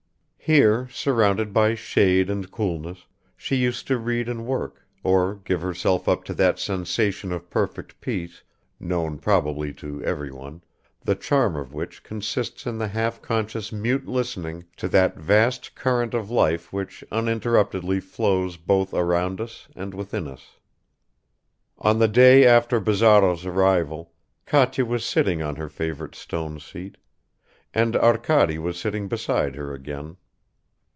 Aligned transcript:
Here, 0.43 0.89
surrounded 0.89 1.53
by 1.53 1.75
shade 1.75 2.29
and 2.29 2.51
coolness, 2.51 3.05
she 3.37 3.55
used 3.55 3.87
to 3.87 3.97
read 3.97 4.27
and 4.27 4.45
work, 4.45 4.85
or 5.01 5.35
give 5.35 5.61
herself 5.61 6.09
up 6.09 6.25
to 6.25 6.33
that 6.33 6.59
sensation 6.59 7.31
of 7.31 7.49
perfect 7.49 8.01
peace, 8.01 8.43
known 8.77 9.17
probably 9.17 9.71
to 9.75 10.03
everyone, 10.03 10.61
the 10.99 11.15
charm 11.15 11.55
of 11.55 11.73
which 11.73 12.03
consists 12.03 12.65
in 12.65 12.77
the 12.79 12.89
half 12.89 13.21
conscious 13.21 13.71
mute 13.71 14.09
listening 14.09 14.65
to 14.75 14.89
that 14.89 15.15
vast 15.15 15.73
current 15.73 16.13
of 16.13 16.29
life 16.29 16.73
which 16.73 17.01
uninterruptedly 17.13 18.01
flows 18.01 18.57
both 18.57 18.93
around 18.93 19.39
us 19.39 19.69
and 19.73 19.93
within 19.93 20.27
us. 20.27 20.57
On 21.77 21.97
the 21.97 22.09
day 22.09 22.45
after 22.45 22.81
Bazarov's 22.81 23.45
arrival, 23.45 24.11
Katya 24.45 24.83
was 24.83 25.05
sitting 25.05 25.41
on 25.41 25.55
her 25.55 25.69
favorite 25.69 26.15
stone 26.15 26.59
seat, 26.59 26.97
and 27.73 27.95
Arkady 27.95 28.57
was 28.57 28.77
sitting 28.77 29.07
beside 29.07 29.55
her 29.55 29.71
again. 29.73 30.17